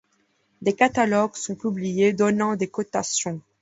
[0.63, 3.39] Des catalogues sont publiés, donnant des cotations.